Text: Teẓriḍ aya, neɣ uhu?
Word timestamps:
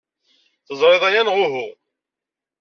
Teẓriḍ 0.67 1.03
aya, 1.09 1.21
neɣ 1.23 1.35
uhu? 1.45 1.67